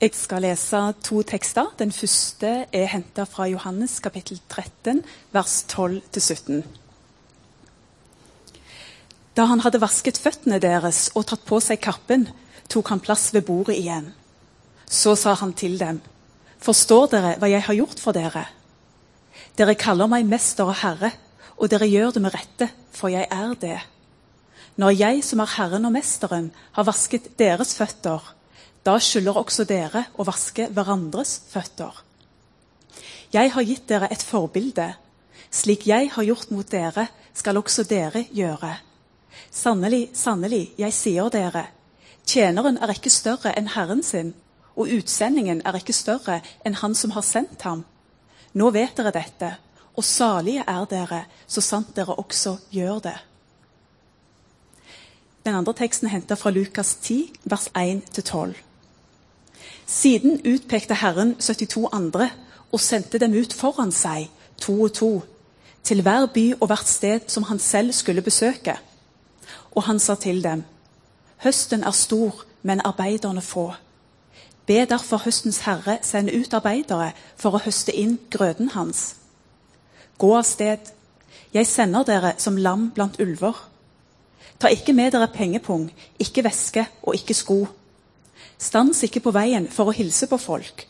[0.00, 1.66] Jeg skal lese to tekster.
[1.76, 6.62] Den første er henta fra Johannes kapittel 13, vers 12-17.
[9.36, 12.30] Da han hadde vasket føttene deres og tatt på seg kappen,
[12.72, 14.08] tok han plass ved bordet igjen.
[14.88, 16.00] Så sa han til dem,
[16.64, 18.46] Forstår dere hva jeg har gjort for dere?
[19.60, 21.12] Dere kaller meg mester og herre,
[21.60, 23.78] og dere gjør det med rette, for jeg er det.
[24.80, 28.39] Når jeg, som er Herren og Mesteren, har vasket deres føtter,
[28.84, 31.92] da skylder også dere å vaske hverandres føtter.
[33.30, 34.88] Jeg har gitt dere et forbilde.
[35.50, 38.72] Slik jeg har gjort mot dere, skal også dere gjøre.
[39.50, 41.68] Sannelig, sannelig, jeg sier dere,
[42.26, 44.32] tjeneren er ikke større enn Herren sin,
[44.74, 47.84] og utsendingen er ikke større enn Han som har sendt ham.
[48.54, 49.50] Nå vet dere dette,
[49.94, 53.18] og salige er dere, så sant dere også gjør det.
[55.44, 58.69] Den andre teksten er henta fra Lukas 10, vers 1-12.
[59.86, 62.30] Siden utpekte Herren 72 andre
[62.72, 64.28] og sendte dem ut foran seg,
[64.60, 65.12] to og to,
[65.82, 68.76] til hver by og hvert sted som han selv skulle besøke.
[69.72, 70.64] Og han sa til dem,
[71.42, 73.72] Høsten er stor, men arbeiderne få.
[74.66, 79.16] Be derfor høstens herre sende ut arbeidere for å høste inn grøden hans.
[80.18, 80.92] Gå av sted.
[81.54, 83.56] Jeg sender dere som lam blant ulver.
[84.60, 87.64] Ta ikke med dere pengepung, ikke veske og ikke sko.
[88.60, 90.84] Stans ikke på veien for å hilse på folk.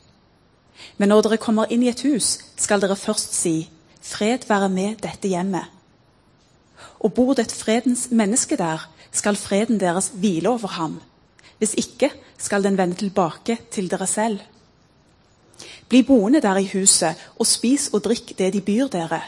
[0.98, 5.02] Men når dere kommer inn i et hus, skal dere først si, Fred være med
[5.04, 5.68] dette hjemmet.
[7.04, 11.00] Og bor det et fredens menneske der, skal freden deres hvile over ham.
[11.58, 14.40] Hvis ikke skal den vende tilbake til dere selv.
[15.88, 19.20] Bli boende der i huset, og spis og drikk det de byr dere.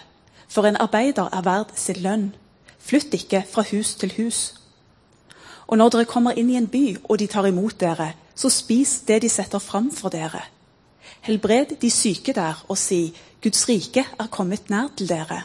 [0.49, 2.27] For en arbeider er verd sin lønn.
[2.79, 4.55] Flytt ikke fra hus til hus.
[5.67, 9.01] Og når dere kommer inn i en by, og de tar imot dere, så spis
[9.07, 10.43] det de setter fram for dere.
[11.23, 15.43] Helbred de syke der og si, Guds rike er kommet nær til dere.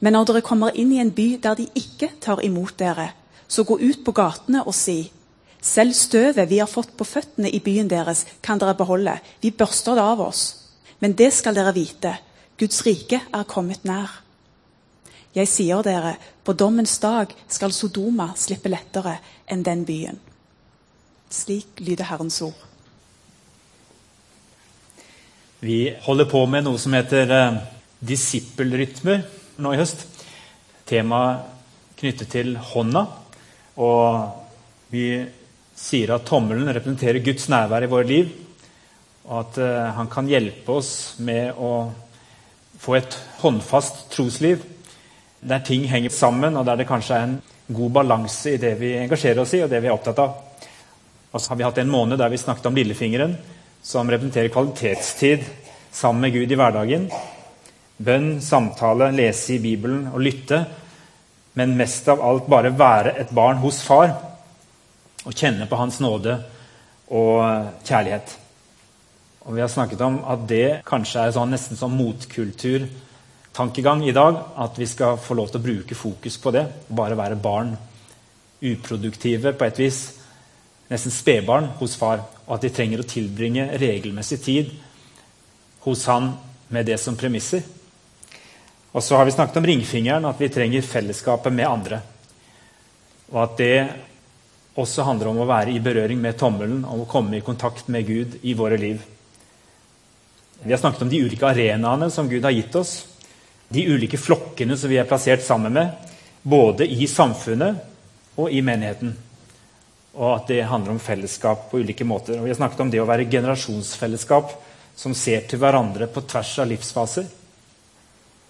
[0.00, 3.10] Men når dere kommer inn i en by der de ikke tar imot dere,
[3.48, 5.12] så gå ut på gatene og si,
[5.64, 9.96] selv støvet vi har fått på føttene i byen deres, kan dere beholde, vi børster
[9.96, 10.42] det av oss.
[11.00, 12.12] Men det skal dere vite,
[12.58, 14.20] Guds rike er kommet nær.
[15.34, 16.14] Jeg sier dere,
[16.44, 19.16] på dommens dag skal Sodoma slippe lettere
[19.50, 20.20] enn den byen.
[21.34, 22.54] Slik lyder Herrens ord.
[25.64, 27.56] Vi holder på med noe som heter eh,
[28.04, 29.24] disippelrytmer
[29.64, 30.04] nå i høst.
[30.86, 31.48] Temaet
[31.98, 33.06] knyttet til hånda.
[33.82, 35.08] Og vi
[35.74, 38.30] sier at tommelen representerer Guds nærvær i våre liv.
[39.24, 40.94] Og at eh, han kan hjelpe oss
[41.24, 41.74] med å
[42.78, 44.62] få et håndfast trosliv.
[45.42, 47.38] Der ting henger sammen, og der det kanskje er en
[47.74, 50.43] god balanse i det vi engasjerer oss i, og det vi er opptatt av.
[51.34, 53.34] Og så har vi hatt en måned der vi snakket om lillefingeren,
[53.82, 55.42] som representerer kvalitetstid
[55.90, 57.08] sammen med Gud i hverdagen.
[57.98, 60.64] Bønn, samtale, lese i Bibelen og lytte.
[61.58, 64.14] Men mest av alt bare være et barn hos far
[65.24, 66.38] og kjenne på Hans nåde
[67.10, 68.38] og kjærlighet.
[69.44, 74.36] Og Vi har snakket om at det kanskje er sånn, nesten som motkulturtankegang i dag.
[74.56, 76.66] At vi skal få lov til å bruke fokus på det.
[76.88, 77.76] Bare være barn.
[78.62, 80.23] Uproduktive på et vis
[80.88, 84.72] nesten spedbarn hos far, og at de trenger å tilbringe regelmessig tid
[85.84, 86.32] hos han
[86.72, 87.64] med det som premisser.
[88.94, 92.00] Og så har vi snakket om ringfingeren, at vi trenger fellesskapet med andre.
[93.32, 93.78] Og at det
[94.78, 98.06] også handler om å være i berøring med tommelen, om å komme i kontakt med
[98.06, 99.02] Gud i våre liv.
[100.62, 102.94] Vi har snakket om de ulike arenaene som Gud har gitt oss.
[103.68, 105.90] De ulike flokkene som vi er plassert sammen med,
[106.42, 109.14] både i samfunnet og i menigheten
[110.14, 112.38] og at det handler om fellesskap på ulike måter.
[112.38, 114.52] Og vi har snakket om det å være generasjonsfellesskap
[114.94, 117.26] som ser til hverandre på tvers av livsfaser.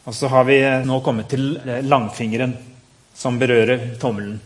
[0.05, 1.55] Og så har vi nå kommet til
[1.89, 2.53] langfingeren,
[3.15, 4.41] som berører tommelen.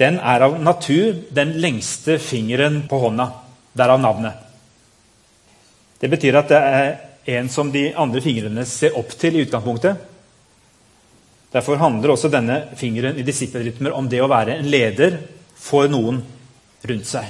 [0.00, 3.28] Den er av natur den lengste fingeren på hånda.
[3.78, 4.40] Derav navnet.
[6.00, 10.08] Det betyr at det er en som de andre fingrene ser opp til i utgangspunktet.
[11.52, 15.20] Derfor handler også denne fingeren i disippelrytmer om det å være en leder
[15.62, 16.20] for noen
[16.88, 17.28] rundt seg.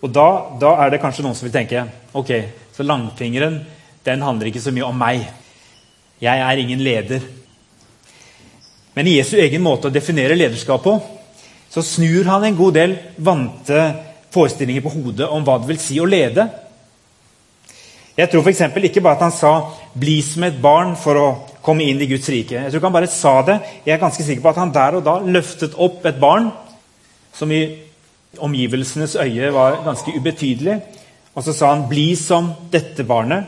[0.00, 0.28] Og da,
[0.60, 1.84] da, er det kanskje noen som vil tenke
[2.16, 2.32] ok,
[2.74, 3.60] så langfingeren
[4.06, 5.26] den handler ikke så mye om meg.
[6.22, 7.24] Jeg er ingen leder.
[8.94, 10.96] Men i Jesu egen måte å definere lederskap på
[11.68, 13.82] så snur han en god del vante
[14.32, 16.46] forestillinger på hodet om hva det vil si å lede.
[18.18, 18.64] Jeg tror f.eks.
[18.88, 19.52] ikke bare at han sa
[19.94, 21.28] 'bli som et barn' for å
[21.62, 22.56] komme inn i Guds rike.
[22.56, 23.60] Jeg tror ikke han bare sa det.
[23.84, 26.50] Jeg er ganske sikker på at han der og da løftet opp et barn
[27.32, 27.62] som i
[28.38, 30.80] Omgivelsenes øye var ganske ubetydelig.
[31.34, 33.44] Og så sa han 'bli som dette barnet'.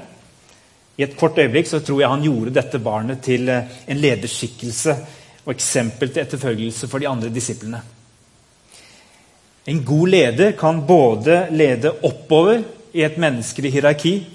[0.96, 4.96] I et kort øyeblikk så tror jeg han gjorde dette barnet til eh, en lederskikkelse
[5.46, 7.80] og eksempel til etterfølgelse for de andre disiplene.
[9.66, 12.62] En god leder kan både lede oppover
[12.92, 14.26] i et menneskelig hierarki,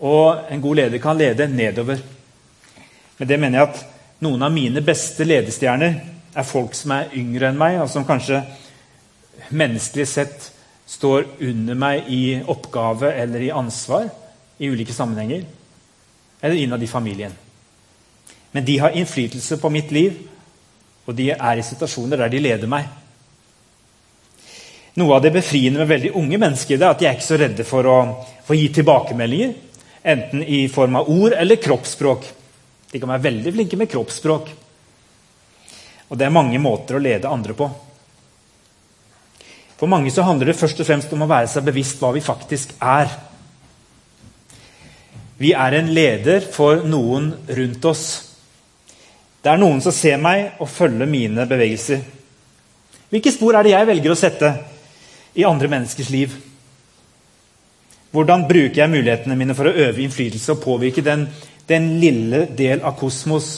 [0.00, 1.98] og en god leder kan lede nedover.
[3.18, 3.84] Med det mener jeg at
[4.24, 8.42] noen av mine beste ledestjerner er folk som er yngre enn meg, og som kanskje
[9.54, 10.50] menneskelig sett
[10.90, 14.08] står under meg i oppgave eller i ansvar
[14.58, 15.44] i ulike sammenhenger.
[16.40, 17.32] Eller innad i familien.
[18.52, 20.18] Men de har innflytelse på mitt liv,
[21.04, 22.86] og de er i situasjoner der de leder meg.
[24.94, 27.38] Noe av det befriende med veldig unge mennesker det er at de er ikke så
[27.40, 27.96] redde for å,
[28.46, 29.56] for å gi tilbakemeldinger.
[30.04, 32.28] Enten i form av ord eller kroppsspråk.
[32.92, 34.52] De kan være veldig flinke med kroppsspråk.
[36.14, 37.66] Og det er mange måter å lede andre på.
[39.74, 42.22] For mange så handler det først og fremst om å være seg bevisst hva vi
[42.22, 43.10] faktisk er.
[45.42, 48.06] Vi er en leder for noen rundt oss.
[49.42, 52.06] Det er noen som ser meg og følger mine bevegelser.
[53.10, 54.54] Hvilke spor er det jeg velger å sette
[55.34, 56.40] i andre menneskers liv?
[58.14, 61.26] Hvordan bruker jeg mulighetene mine for å øve innflytelse og påvirke den,
[61.66, 63.56] den lille del av kosmos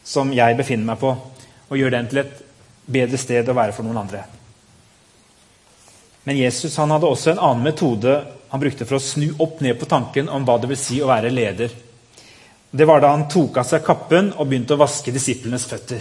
[0.00, 1.12] som jeg befinner meg på,
[1.68, 2.42] og gjør den til et
[2.88, 4.24] bedre sted å være for noen andre?
[6.28, 8.18] Men Jesus han hadde også en annen metode
[8.48, 11.08] han brukte for å snu opp ned på tanken om hva det vil si å
[11.08, 11.72] være leder.
[12.70, 16.00] Det var da han tok av seg kappen og begynte å vaske disiplenes føtter.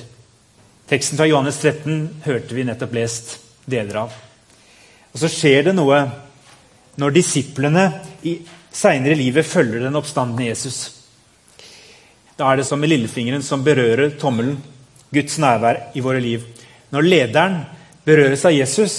[0.87, 3.33] Teksten fra Johannes 13 hørte vi nettopp lest
[3.67, 4.15] deler av.
[5.11, 5.99] Og Så skjer det noe
[6.99, 7.87] når disiplene
[8.73, 10.79] seinere i livet følger den oppstandende Jesus.
[12.37, 14.59] Da er det som med lillefingeren som berører tommelen,
[15.13, 16.43] Guds nærvær i våre liv.
[16.91, 17.61] Når lederen
[18.07, 18.95] berøres av Jesus,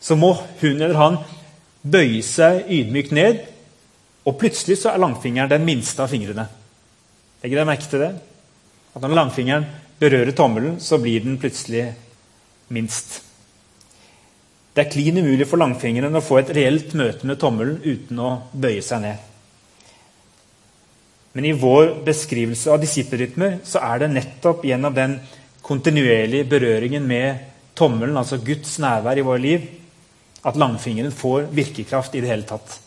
[0.00, 1.18] så må hun eller han
[1.84, 3.42] bøye seg ydmykt ned,
[4.24, 6.46] og plutselig så er langfingeren den minste av fingrene.
[7.42, 8.12] Legger dere merke til det?
[8.94, 9.66] At når langfingeren
[10.00, 11.90] berører tommelen, så blir den plutselig
[12.72, 13.20] minst.
[14.74, 18.30] Det er klin umulig for langfingeren å få et reelt møte med tommelen uten å
[18.50, 19.30] bøye seg ned.
[21.34, 25.16] Men i vår beskrivelse av disippelrytmer så er det nettopp gjennom den
[25.64, 27.40] kontinuerlige berøringen med
[27.76, 29.66] tommelen, altså Guds nærvær i vårt liv,
[30.44, 32.78] at langfingeren får virkekraft i det hele tatt.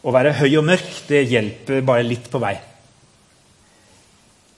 [0.00, 2.54] Å være høy og mørk det hjelper bare litt på vei.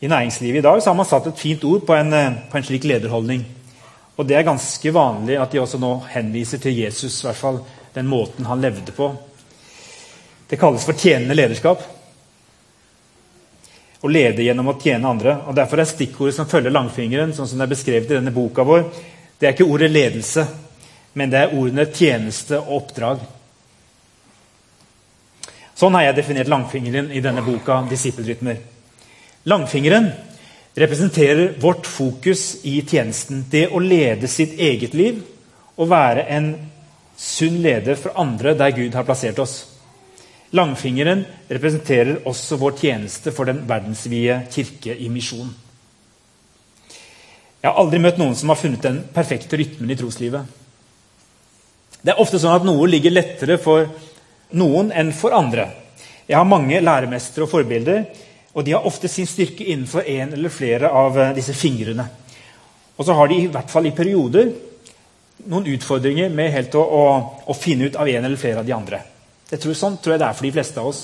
[0.02, 2.14] I næringslivet i dag har man satt et fint ord på en,
[2.50, 3.44] på en, slik lederholdning.
[4.18, 7.60] Og Det er ganske vanlig at de også nå henviser til Jesus, i hvert fall
[7.94, 9.08] den måten han levde på.
[10.50, 11.80] Det kalles for tjenende lederskap.
[14.02, 15.36] Å lede gjennom å tjene andre.
[15.46, 18.64] Og Derfor er stikkordet som følger langfingeren, sånn som det er beskrevet i denne boka
[18.66, 18.88] vår,
[19.38, 20.44] det er ikke ordet ledelse,
[21.18, 23.22] men det er ordene tjeneste og oppdrag.
[25.78, 28.60] Sånn har jeg definert langfingeren i denne boka, 'Disippelrytmer'.
[29.50, 30.12] Langfingeren
[30.74, 33.44] representerer vårt fokus i tjenesten.
[33.50, 35.22] Det å lede sitt eget liv
[35.76, 36.54] og være en
[37.18, 39.71] sunn leder for andre der Gud har plassert oss.
[40.52, 45.48] Langfingeren representerer også vår tjeneste for den verdensvide kirke i misjon.
[47.62, 50.42] Jeg har aldri møtt noen som har funnet den perfekte rytmen i troslivet.
[52.02, 53.86] Det er ofte sånn at noe ligger lettere for
[54.58, 55.68] noen enn for andre.
[56.26, 58.02] Jeg har mange læremestere og forbilder,
[58.52, 62.04] og de har ofte sin styrke innenfor en eller flere av eh, disse fingrene.
[62.98, 64.50] Og så har de i hvert fall i perioder
[65.48, 67.04] noen utfordringer med helt å, å,
[67.48, 69.00] å finne ut av en eller flere av de andre.
[69.52, 71.00] Det tror, sånn tror jeg det er for de fleste av oss.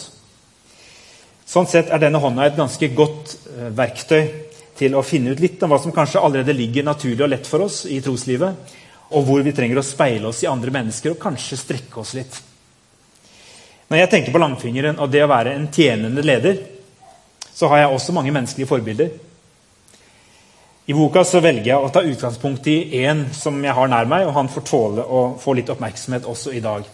[1.49, 4.23] Sånn sett er denne hånda et ganske godt uh, verktøy
[4.79, 7.67] til å finne ut litt om hva som kanskje allerede ligger naturlig og lett for
[7.67, 8.75] oss i troslivet,
[9.13, 12.41] og hvor vi trenger å speile oss i andre mennesker og kanskje strekke oss litt.
[13.89, 16.61] Når jeg tenker på langfingeren og det å være en tjenende leder,
[17.53, 19.13] så har jeg også mange menneskelige forbilder.
[20.89, 24.25] I boka så velger jeg å ta utgangspunkt i én som jeg har nær meg,
[24.25, 26.87] og han får tåle å få litt oppmerksomhet også i dag.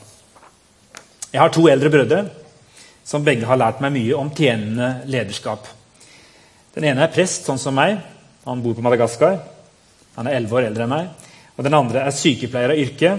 [1.35, 2.19] Jeg har to eldre brødre
[3.03, 5.67] som begge har lært meg mye om tjenende lederskap.
[6.77, 7.97] Den ene er prest, sånn som meg.
[8.45, 9.41] Han bor på Madagaskar.
[10.15, 11.09] Han er elleve år eldre enn meg.
[11.59, 13.17] Og den andre er sykepleier av yrke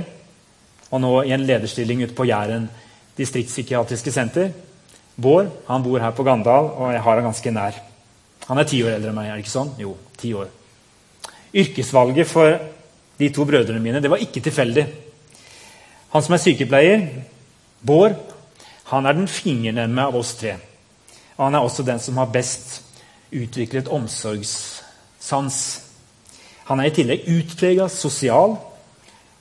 [0.96, 2.70] og nå i en lederstilling ute på Jæren
[3.20, 4.56] distriktspsykiatriske senter.
[5.20, 7.84] Bård han bor her på Gandal, og jeg har han ganske nær.
[8.48, 9.28] Han er ti år eldre enn meg.
[9.28, 9.76] er det ikke sånn?
[9.82, 10.48] Jo, ti år.
[11.52, 12.56] Yrkesvalget for
[13.20, 14.88] de to brødrene mine det var ikke tilfeldig.
[16.16, 17.08] Han som er sykepleier,
[17.86, 18.18] Bård,
[18.92, 20.58] han er den fingernemme av oss tre.
[21.38, 22.82] Og han er også den som har best
[23.36, 25.64] utviklet omsorgssans
[26.66, 28.58] han er i tillegg utprega sosial.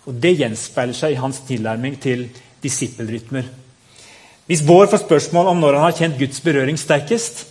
[0.04, 2.26] Og Det gjenspeiler seg i hans tilnærming til
[2.62, 3.48] disippelrytmer.
[4.46, 7.46] Hvis Bård får spørsmål om når han har kjent Guds berøring sterkest,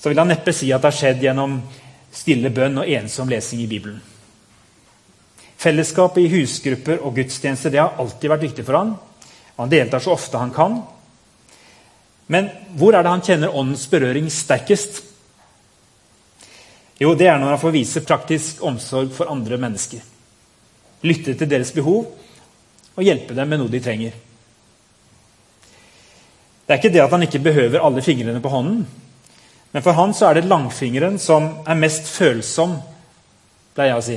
[0.00, 1.58] så vil han neppe si at det har skjedd gjennom
[2.12, 4.00] stille bønn og ensom lesing i Bibelen.
[5.60, 8.94] Fellesskapet i husgrupper og gudstjenester det har alltid vært viktig for han.
[9.56, 10.80] Han deltar så ofte han kan.
[12.26, 15.02] Men hvor er det han kjenner åndens berøring sterkest?
[16.98, 20.02] Jo, det er når han får vise praktisk omsorg for andre mennesker.
[21.04, 22.06] Lytte til deres behov
[22.94, 24.14] og hjelpe dem med noe de trenger.
[26.64, 28.84] Det er ikke det at han ikke behøver alle fingrene på hånden.
[29.74, 32.78] Men for han så er det langfingeren som er mest følsom
[33.74, 34.16] pleier jeg å si,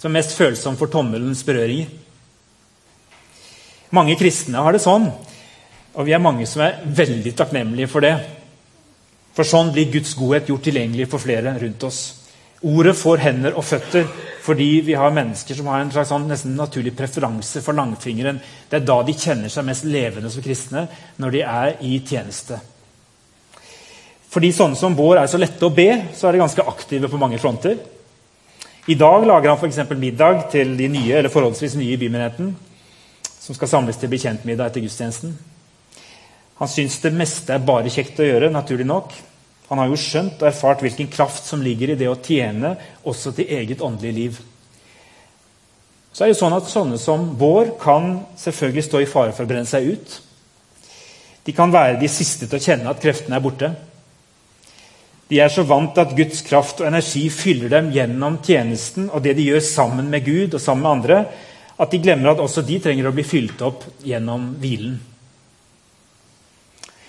[0.00, 1.90] som er mest følsom for tommelens berøringer.
[3.94, 5.06] Mange kristne har det sånn,
[5.94, 8.14] og vi er mange som er veldig takknemlige for det.
[9.34, 12.00] For sånn blir Guds godhet gjort tilgjengelig for flere rundt oss.
[12.64, 14.06] Ordet får hender og føtter
[14.44, 18.40] fordi vi har mennesker som har en slags sånn nesten naturlig preferanse for langfingeren.
[18.68, 20.84] Det er da de kjenner seg mest levende som kristne,
[21.20, 22.58] når de er i tjeneste.
[24.34, 27.20] Fordi sånne som Bård er så lette å be, så er de ganske aktive på
[27.20, 27.78] mange fronter.
[28.90, 29.80] I dag lager han f.eks.
[29.96, 32.52] middag til de nye eller forholdsvis nye i bymenigheten,
[33.44, 35.34] som skal samles til bekjentmiddag etter gudstjenesten.
[36.62, 39.12] Han syns det meste er bare kjekt å gjøre, naturlig nok.
[39.68, 42.74] Han har jo skjønt og erfart hvilken kraft som ligger i det å tjene
[43.04, 44.42] også til eget åndelig liv.
[46.14, 49.50] Så er det sånn at Sånne som Bård kan selvfølgelig stå i fare for å
[49.50, 50.20] brenne seg ut.
[51.44, 53.74] De kan være de siste til å kjenne at kreftene er borte.
[55.28, 59.24] De er så vant til at Guds kraft og energi fyller dem gjennom tjenesten og
[59.24, 61.18] det de gjør sammen med Gud og sammen med andre,
[61.76, 64.94] at de glemmer at også de trenger å bli fylt opp gjennom hvilen.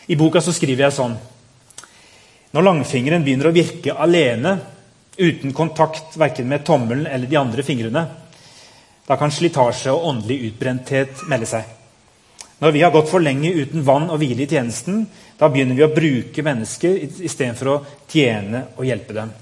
[0.08, 1.16] I boka så skriver jeg sånn
[2.56, 4.54] når langfingeren begynner å virke alene,
[5.20, 8.04] uten kontakt verken med tommelen eller de andre fingrene,
[9.06, 11.66] da kan slitasje og åndelig utbrenthet melde seg.
[12.64, 15.04] Når vi har gått for lenge uten vann og hvile i tjenesten,
[15.36, 16.96] da begynner vi å bruke mennesker
[17.28, 19.34] istedenfor å tjene og hjelpe dem.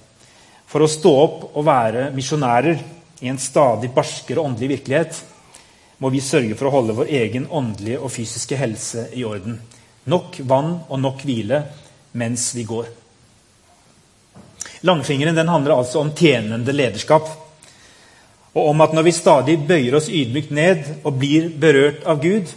[0.66, 2.82] For å stå opp og være misjonærer
[3.24, 5.22] i en stadig barskere åndelig virkelighet
[6.04, 9.62] må vi sørge for å holde vår egen åndelige og fysiske helse i orden.
[10.12, 11.62] Nok vann og nok hvile
[12.20, 12.90] mens vi går.
[14.84, 17.30] Langfingeren den handler altså om tjenende lederskap.
[18.52, 22.52] Og om at når vi stadig bøyer oss ydmykt ned og blir berørt av Gud,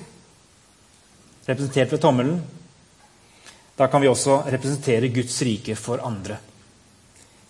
[1.47, 2.43] representert ved tommelen,
[3.79, 6.43] da kan vi også representere Guds rike for andre.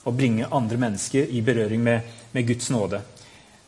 [0.07, 2.01] Og bringe andre mennesker i berøring med,
[2.33, 3.01] med Guds nåde.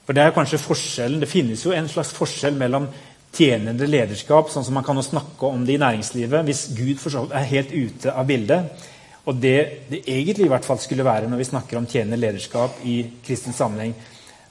[0.07, 2.87] For Det er kanskje forskjellen, det finnes jo en slags forskjell mellom
[3.35, 7.75] tjenende lederskap, sånn som man kan snakke om det i næringslivet, hvis Gud er helt
[7.75, 8.87] ute av bildet,
[9.29, 12.81] og det det egentlig i hvert fall skulle være når vi snakker om tjenende lederskap
[12.89, 13.93] i kristen sammenheng.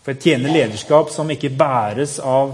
[0.03, 2.53] For et tjenende lederskap som ikke bæres av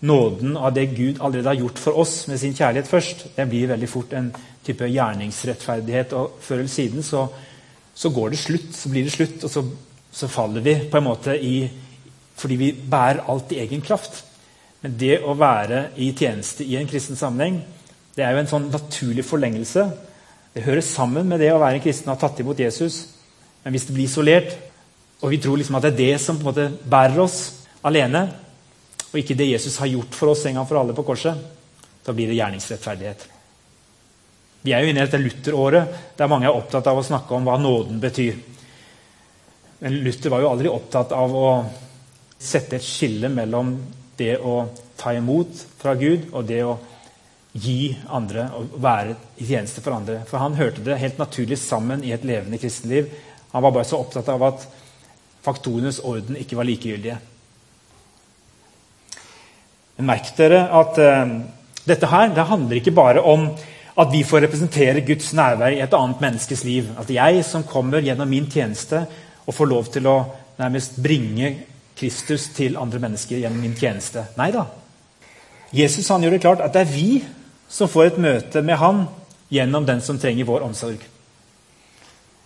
[0.00, 3.70] nåden av det Gud allerede har gjort for oss med sin kjærlighet først, det blir
[3.70, 4.32] veldig fort en
[4.66, 6.12] type gjerningsrettferdighet.
[6.12, 7.28] Og før eller siden så,
[8.00, 9.64] så går det slutt, så blir det slutt, og så,
[10.12, 11.68] så, faller vi på en måte i
[12.40, 14.22] Fordi vi bærer alt i egen kraft.
[14.80, 17.58] Men det å være i tjeneste i en kristen sammenheng,
[18.16, 19.84] det er jo en sånn naturlig forlengelse
[20.54, 23.04] det hører sammen med det å være en kristen og ha tatt imot Jesus.
[23.62, 24.56] Men hvis det blir isolert,
[25.20, 27.38] og vi tror liksom at det er det som på en måte bærer oss
[27.86, 28.24] alene,
[29.10, 31.38] og ikke det Jesus har gjort for oss en gang for alle på korset,
[32.06, 33.28] da blir det gjerningsrettferdighet.
[34.62, 37.46] Vi er jo inne i dette Luther-året der mange er opptatt av å snakke om
[37.48, 38.36] hva nåden betyr.
[39.80, 41.48] Men Luther var jo aldri opptatt av å
[42.40, 43.72] sette et skille mellom
[44.20, 44.66] det å
[45.00, 46.76] ta imot fra Gud og det å
[47.52, 50.20] gi andre og være i tjeneste for andre.
[50.28, 53.08] For han hørte det helt naturlig sammen i et levende kristenliv.
[53.54, 54.68] Han var bare så opptatt av at
[55.44, 57.16] faktorenes orden ikke var likegyldige.
[59.96, 61.34] Men merk dere at uh,
[61.88, 63.48] dette her det handler ikke bare om
[64.00, 66.88] at vi får representere Guds nærvær i et annet menneskes liv.
[66.98, 69.04] At jeg som kommer gjennom min tjeneste
[69.44, 70.16] og får lov til å
[70.60, 71.52] nærmest bringe
[71.98, 74.24] Kristus til andre mennesker gjennom min tjeneste.
[74.40, 74.64] Nei da.
[75.76, 77.22] Jesus han gjør det klart at det er vi
[77.70, 79.04] som får et møte med han
[79.52, 81.02] gjennom den som trenger vår omsorg.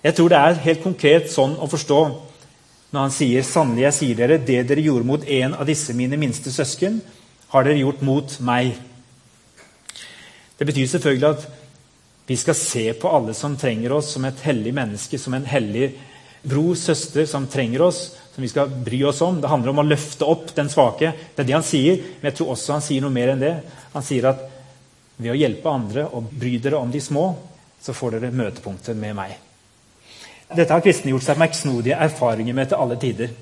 [0.05, 2.01] Jeg tror det er helt konkret sånn å forstå
[2.95, 6.19] når han sier sannelig jeg sier dere, det dere gjorde mot en av disse mine
[6.21, 7.01] minste søsken,
[7.51, 8.75] har dere gjort mot meg.
[10.65, 11.43] Det betyr selvfølgelig at
[12.25, 15.91] vi skal se på alle som trenger oss, som et hellig menneske, som en hellig
[16.41, 17.99] bror, søster, som trenger oss,
[18.33, 19.43] som vi skal bry oss om.
[19.43, 21.11] Det handler om å løfte opp den svake.
[21.35, 23.53] Det er det han sier, men jeg tror også han sier noe mer enn det.
[23.93, 24.41] Han sier at
[25.19, 27.27] ved å hjelpe andre og bry dere om de små,
[27.85, 29.37] så får dere møtepunktet med meg.
[30.49, 33.37] Dette har kristne gjort seg merksnodige erfaringer med til alle tider.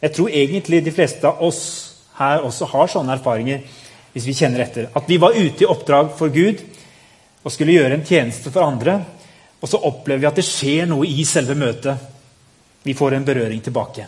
[0.00, 1.62] Jeg tror egentlig de fleste av oss
[2.16, 3.60] her også har sånne erfaringer.
[4.12, 4.88] Hvis vi kjenner etter.
[4.94, 6.60] At vi var ute i oppdrag for Gud
[7.42, 8.98] og skulle gjøre en tjeneste for andre.
[9.62, 12.10] Og så opplever vi at det skjer noe i selve møtet.
[12.82, 14.06] Vi får en berøring tilbake.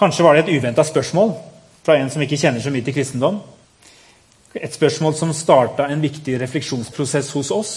[0.00, 1.34] Kanskje var det et uventa spørsmål
[1.84, 3.40] fra en som ikke kjenner så mye til kristendom.
[4.54, 7.74] Et spørsmål som starta en viktig refleksjonsprosess hos oss.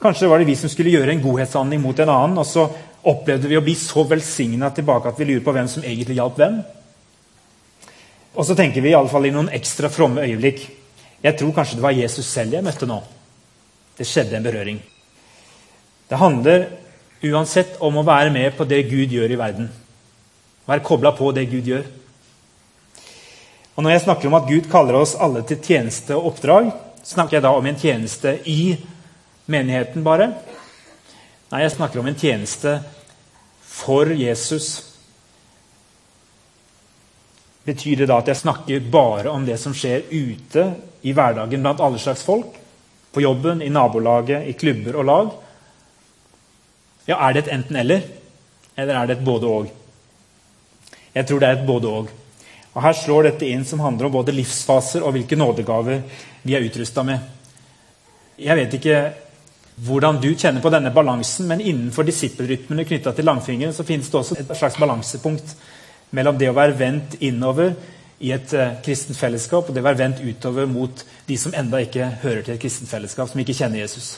[0.00, 2.64] Kanskje var det vi som skulle gjøre en godhetshandling mot en annen, og så
[3.08, 6.38] opplevde vi å bli så velsigna tilbake at vi lurer på hvem som egentlig hjalp
[6.38, 6.58] hvem.
[8.38, 10.68] Og så tenker vi i, alle fall i noen ekstra fromme øyeblikk
[11.24, 13.00] Jeg tror kanskje det var Jesus selv jeg møtte nå.
[13.98, 14.76] Det skjedde en berøring.
[16.08, 16.68] Det handler
[17.26, 19.66] uansett om å være med på det Gud gjør i verden.
[20.70, 21.82] Være kobla på det Gud gjør.
[23.74, 26.70] Og Når jeg snakker om at Gud kaller oss alle til tjeneste og oppdrag,
[27.02, 28.76] snakker jeg da om en tjeneste i
[29.46, 30.32] menigheten bare?
[31.50, 32.78] Nei, jeg snakker om en tjeneste
[33.66, 34.97] for Jesus.
[37.68, 40.70] Betyr det da at jeg snakker bare om det som skjer ute
[41.04, 42.54] i hverdagen blant alle slags folk?
[43.12, 45.34] På jobben, i nabolaget, i klubber og lag?
[47.08, 48.02] Ja, Er det et enten-eller,
[48.76, 49.68] eller er det et både-og?
[51.14, 52.10] Jeg tror det er et både-og.
[52.74, 56.02] Og Her slår dette inn som handler om både livsfaser og hvilke nådegaver
[56.42, 57.18] vi er utrusta med.
[58.38, 59.00] Jeg vet ikke
[59.86, 64.20] hvordan du kjenner på denne balansen, men innenfor disippelrytmene knytta til langfingeren så finnes det
[64.20, 65.56] også et slags balansepunkt
[66.14, 67.74] mellom det å være vendt innover
[68.18, 71.80] i et uh, kristent fellesskap og det å være vendt utover mot de som enda
[71.84, 74.16] ikke hører til et kristent fellesskap, som ikke kjenner Jesus.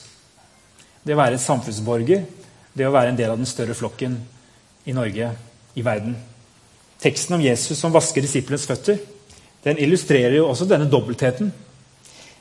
[1.04, 2.24] Det å være et samfunnsborger,
[2.76, 4.18] det å være en del av den større flokken
[4.88, 5.32] i Norge,
[5.76, 6.16] i verden.
[7.00, 9.00] Teksten om Jesus som vasker disiplenes føtter,
[9.64, 11.50] den illustrerer jo også denne dobbeltheten.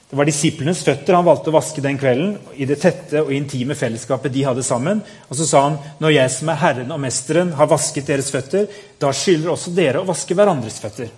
[0.10, 3.76] Det var disiplenes føtter han valgte å vaske den kvelden i det tette og intime
[3.78, 5.04] fellesskapet de hadde sammen.
[5.30, 8.66] Og så sa han når jeg som er Herren og Mesteren, har vasket deres føtter,
[8.98, 11.12] da skylder også dere å vaske hverandres føtter.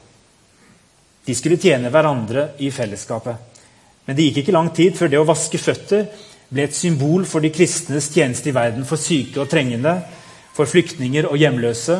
[1.23, 3.63] De skulle tjene hverandre i fellesskapet.
[4.09, 6.09] Men det gikk ikke lang tid før det å vaske føtter
[6.51, 10.01] ble et symbol for de kristnes tjeneste i verden, for syke og trengende,
[10.51, 11.95] for flyktninger og hjemløse,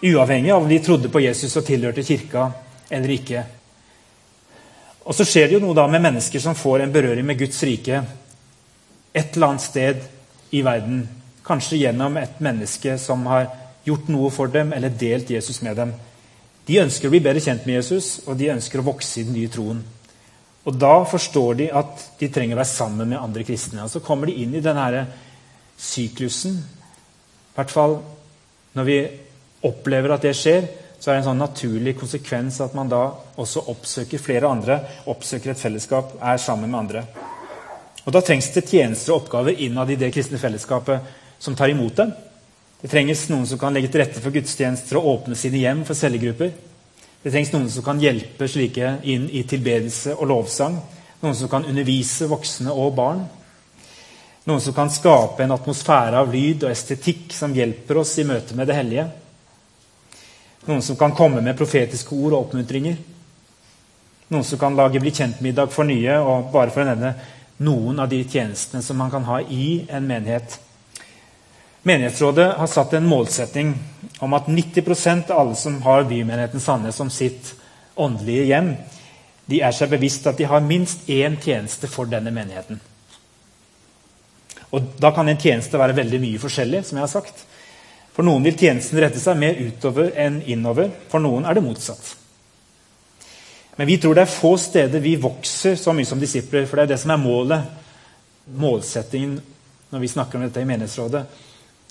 [0.00, 2.48] uavhengig av om de trodde på Jesus og tilhørte kirka
[2.88, 3.44] eller ikke.
[5.06, 7.62] Og så skjer det jo noe da med mennesker som får en berøring med Guds
[7.66, 8.02] rike
[9.16, 10.02] et eller annet sted
[10.50, 11.04] i verden.
[11.46, 13.46] Kanskje gjennom et menneske som har
[13.86, 15.94] gjort noe for dem eller delt Jesus med dem.
[16.66, 19.36] De ønsker å bli bedre kjent med Jesus, og de ønsker å vokse i den
[19.38, 19.84] nye troen.
[20.66, 23.84] Og Da forstår de at de trenger å være sammen med andre kristne.
[23.84, 25.06] Og Så kommer de inn i denne
[25.78, 26.58] syklusen.
[26.58, 28.00] I hvert fall
[28.74, 28.98] når vi
[29.64, 30.66] opplever at det skjer,
[30.98, 33.02] så er det en sånn naturlig konsekvens at man da
[33.36, 34.78] også oppsøker flere andre,
[35.12, 37.04] oppsøker et fellesskap, er sammen med andre.
[38.06, 41.02] Og Da trengs det tjenester og oppgaver innad i det kristne fellesskapet
[41.42, 42.12] som tar imot dem.
[42.80, 45.98] Det trengs noen som kan legge til rette for gudstjenester og åpne sine hjem for
[45.98, 46.52] cellegrupper.
[47.22, 50.76] Det trengs noen som kan hjelpe slike inn i tilbedelse og lovsang.
[51.22, 53.24] Noen som kan undervise voksne og barn.
[54.46, 58.54] Noen som kan skape en atmosfære av lyd og estetikk som hjelper oss i møte
[58.54, 59.08] med det hellige.
[60.66, 62.96] Noen som kan komme med profetiske ord og oppmuntringer.
[64.28, 67.14] Noen som kan lage bli kjent-middag for nye, og bare for å nevne
[67.62, 70.58] noen av de tjenestene som man kan ha i en menighet.
[71.86, 73.70] Menighetsrådet har satt en målsetting
[74.18, 77.52] om at 90% av alle som har bymenigheten Sandnes som sitt
[77.94, 78.72] åndelige hjem,
[79.46, 82.80] de er seg bevisst at de har minst én tjeneste for denne menigheten.
[84.74, 86.84] Og Da kan en tjeneste være veldig mye forskjellig.
[86.84, 87.46] som jeg har sagt.
[88.16, 90.88] For noen vil tjenesten rette seg mer utover enn innover.
[91.12, 92.14] For noen er det motsatt.
[93.76, 96.64] Men vi tror det er få steder vi vokser så mye som disipler.
[96.64, 97.66] For det er det som er målet.
[98.56, 99.36] Målsettingen
[99.92, 101.22] når vi snakker om dette i menighetsrådet.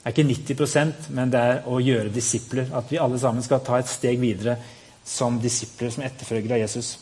[0.01, 2.73] Er ikke 90% men det er å gjøre disipler.
[2.73, 4.57] At vi alle sammen skal ta et steg videre
[5.05, 6.95] som disipler, som etterfølgere av Jesus.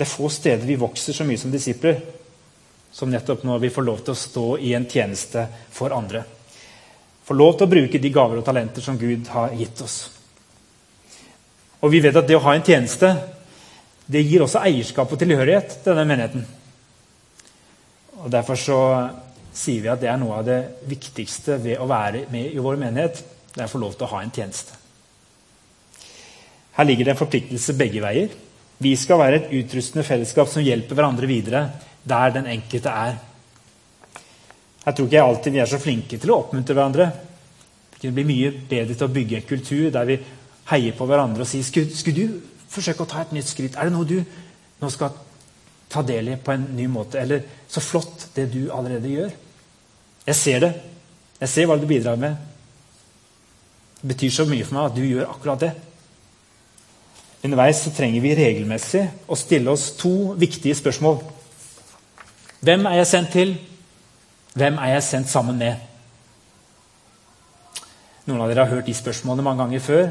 [0.00, 2.00] Det er få steder vi vokser så mye som disipler
[2.90, 5.44] som nettopp når vi får lov til å stå i en tjeneste
[5.76, 6.24] for andre
[7.30, 9.98] får lov til å bruke de gaver og talenter som Gud har gitt oss.
[11.78, 13.12] Og vi vet at det å ha en tjeneste
[14.10, 16.42] det gir også eierskap og tilhørighet til denne menigheten.
[18.24, 18.80] Og Derfor så
[19.54, 20.58] sier vi at det er noe av det
[20.90, 23.22] viktigste ved å være med i vår menighet.
[23.54, 24.74] Det er å få lov til å ha en tjeneste.
[26.74, 28.34] Her ligger det en forpliktelse begge veier.
[28.82, 31.66] Vi skal være et utrustende fellesskap som hjelper hverandre videre
[32.02, 33.18] der den enkelte er.
[34.84, 37.08] Jeg tror ikke alltid vi er så flinke til å oppmuntre hverandre.
[37.94, 40.20] Vi kunne bli mye bedre til å bygge en kultur der vi
[40.70, 42.38] heier på hverandre og sier skulle, skulle du
[42.70, 43.76] forsøke å ta et nytt skritt?
[43.76, 44.18] Er det noe du
[44.80, 45.12] nå skal
[45.90, 47.20] ta del i på en ny måte?
[47.20, 49.34] Eller så flott det du allerede gjør.
[50.26, 50.72] Jeg ser det.
[51.40, 52.36] Jeg ser hva du bidrar med.
[54.00, 55.72] Det betyr så mye for meg at du gjør akkurat det.
[57.44, 61.20] Underveis så trenger vi regelmessig å stille oss to viktige spørsmål.
[62.64, 63.54] Hvem er jeg sendt til?
[64.54, 65.76] Hvem er jeg sendt sammen med?
[68.26, 70.08] Noen av dere har hørt de spørsmålene mange ganger før.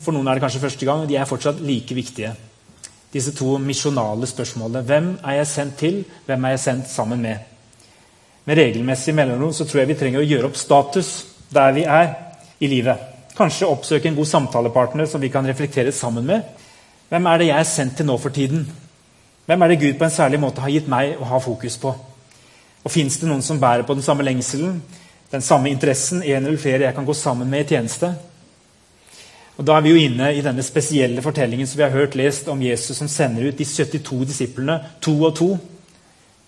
[0.00, 2.32] For noen er det kanskje første gang, og de er fortsatt like viktige.
[3.12, 4.82] Disse to misjonale spørsmålene.
[4.86, 6.02] Hvem er jeg sendt til?
[6.26, 7.46] Hvem er jeg sendt sammen med?
[8.44, 11.10] Med regelmessig mellomrom så tror jeg vi trenger å gjøre opp status
[11.52, 12.12] der vi er
[12.60, 13.08] i livet.
[13.36, 16.46] Kanskje oppsøke en god samtalepartner som vi kan reflektere sammen med.
[17.10, 18.64] Hvem er det jeg er sendt til nå for tiden?
[19.46, 21.92] Hvem er det Gud på en særlig måte har gitt meg å ha fokus på?
[22.84, 24.80] Og Fins det noen som bærer på den samme lengselen,
[25.30, 28.14] den samme interessen, en eller flere jeg kan gå sammen med i tjeneste?
[29.60, 32.48] Og Da er vi jo inne i denne spesielle fortellingen som vi har hørt lest
[32.48, 35.50] om Jesus som sender ut de 72 disiplene, to og to,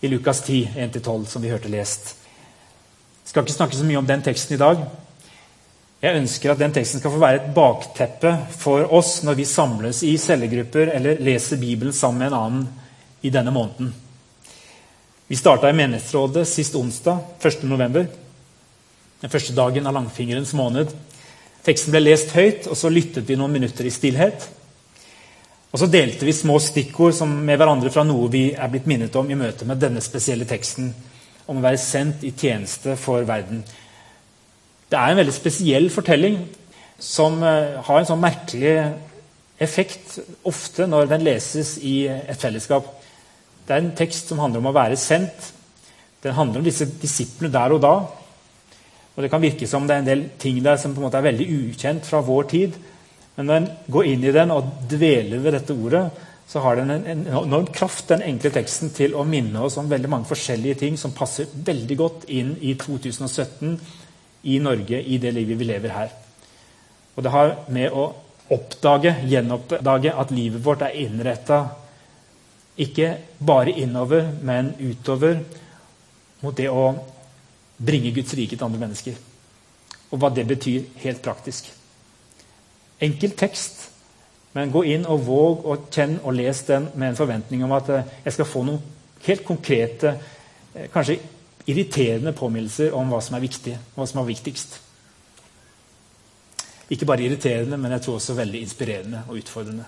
[0.01, 2.15] i Lukas 10, 1-12, som vi hørte lest.
[3.23, 4.81] Jeg skal ikke snakke så mye om den teksten i dag.
[6.03, 10.01] Jeg ønsker at den teksten skal få være et bakteppe for oss når vi samles
[10.03, 12.65] i cellegrupper eller leser Bibelen sammen med en annen
[13.23, 13.93] i denne måneden.
[15.27, 17.63] Vi starta i Menighetsrådet sist onsdag, 1.
[17.63, 18.07] november.
[19.21, 20.91] Den første dagen av langfingerens måned.
[21.63, 24.49] Teksten ble lest høyt, og så lyttet vi noen minutter i stillhet.
[25.73, 29.31] Og så delte vi små stikkord med hverandre fra noe vi er blitt minnet om
[29.31, 30.91] i møte med denne spesielle teksten
[31.47, 33.63] om å være sendt i tjeneste for verden.
[34.91, 36.43] Det er en veldig spesiell fortelling
[37.03, 38.75] som eh, har en sånn merkelig
[39.63, 42.91] effekt ofte når den leses i et fellesskap.
[43.67, 45.53] Det er en tekst som handler om å være sendt.
[46.23, 47.95] Den handler om disse disiplene der og da.
[49.13, 51.21] Og Det kan virke som det er en del ting der som på en måte
[51.21, 52.77] er veldig ukjent fra vår tid.
[53.37, 56.05] Men når en går inn i den og dveler ved dette ordet,
[56.49, 59.89] så har den en, en enorm kraft, den enkle teksten, til å minne oss om
[59.89, 63.79] veldig mange forskjellige ting som passer veldig godt inn i 2017
[64.53, 66.13] i Norge, i det livet vi lever her.
[67.17, 68.11] Og det har med å
[68.53, 71.63] oppdage, gjenoppdage, at livet vårt er innretta
[72.77, 75.43] ikke bare innover, men utover
[76.43, 76.87] mot det å
[77.77, 79.19] bringe Guds rike til andre mennesker.
[80.13, 81.69] Og hva det betyr helt praktisk.
[83.03, 83.89] Enkel tekst,
[84.53, 87.89] men gå inn og våg og kjenn og les den med en forventning om at
[87.91, 88.83] eh, jeg skal få noen
[89.25, 90.17] helt konkrete,
[90.75, 91.19] eh, kanskje
[91.67, 94.79] irriterende påminnelser om hva som er viktig, hva som er viktigst.
[96.93, 99.87] Ikke bare irriterende, men jeg tror også veldig inspirerende og utfordrende.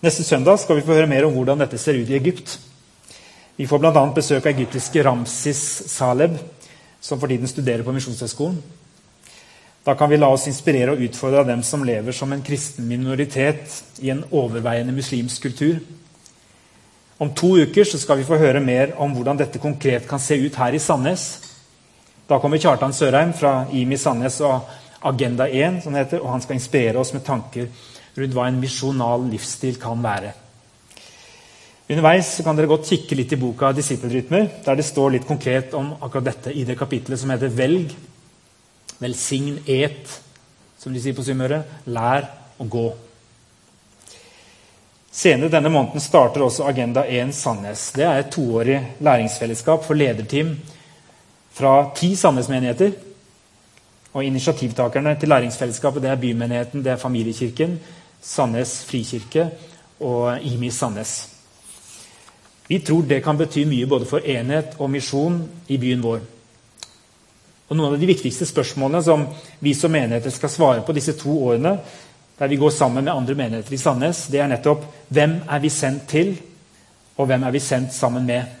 [0.00, 2.54] Neste søndag skal vi få høre mer om hvordan dette ser ut i Egypt.
[3.60, 4.04] Vi får bl.a.
[4.16, 5.60] besøk av egyptiske Ramsis
[5.92, 6.38] Saleb,
[7.04, 8.56] som for tiden studerer på Misjonshøgskolen.
[9.84, 12.88] Da kan vi la oss inspirere og utfordre av dem som lever som en kristen
[12.88, 15.84] minoritet i en overveiende muslimsk kultur.
[17.20, 20.56] Om to uker skal vi få høre mer om hvordan dette konkret kan se ut
[20.56, 21.28] her i Sandnes.
[22.24, 24.64] Da kommer Kjartan Sørheim fra IMI Sandnes og
[25.04, 27.68] Agenda 1, som heter, og han skal inspirere oss med tanker
[28.16, 30.32] rundt hva en misjonal livsstil kan være.
[31.90, 35.92] Underveis kan dere godt kikke litt i boka 'Disippelrytmer', der det står litt konkret om
[36.00, 37.94] akkurat dette i det kapitlet som heter 'Velg'.
[39.00, 40.20] Velsign, et,
[40.78, 41.62] som de sier på Sunnmøre.
[41.86, 42.28] Lær
[42.60, 42.88] å gå.
[45.10, 47.90] Senere denne måneden starter også Agenda 1 Sandnes.
[47.96, 50.52] Det er et toårig læringsfellesskap for lederteam
[51.52, 52.92] fra ti Sandnes-menigheter.
[54.12, 57.78] Og Initiativtakerne til læringsfellesskapet det er Bymenigheten, det er Familiekirken,
[58.22, 59.48] Sandnes frikirke
[60.00, 61.14] og IMI Sandnes.
[62.70, 66.20] Vi tror det kan bety mye både for enhet og misjon i byen vår.
[67.70, 69.24] Og Noen av de viktigste spørsmålene som
[69.62, 71.76] vi som menigheter skal svare på disse to årene,
[72.38, 75.70] der vi går sammen med andre menigheter i Sandnes, det er nettopp hvem er vi
[75.70, 76.32] sendt til,
[77.18, 78.56] og hvem er vi sendt sammen med?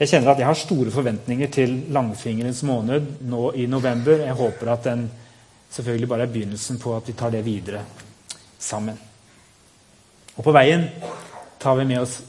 [0.00, 4.22] Jeg kjenner at jeg har store forventninger til langfingerens måned nå i november.
[4.24, 5.02] Jeg håper at den
[5.70, 7.84] selvfølgelig bare er begynnelsen på at vi tar det videre
[8.58, 8.98] sammen.
[10.36, 10.86] Og på veien
[11.60, 12.20] tar vi med oss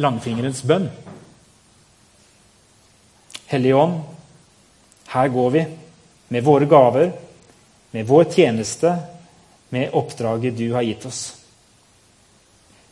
[0.00, 0.88] langfingerens bønn.
[3.50, 3.98] Hellige Ånd,
[5.10, 5.66] her går vi
[6.30, 7.10] med våre gaver
[7.90, 8.96] med vår tjeneste,
[9.68, 11.36] med oppdraget du har gitt oss.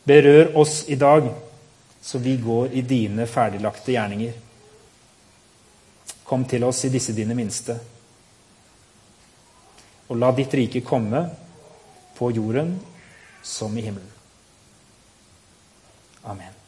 [0.03, 1.29] Berør oss i dag,
[2.01, 4.33] så vi går i dine ferdiglagte gjerninger.
[6.23, 7.77] Kom til oss i disse dine minste.
[10.09, 11.23] Og la ditt rike komme
[12.17, 12.75] på jorden
[13.45, 14.15] som i himmelen.
[16.23, 16.58] Amen.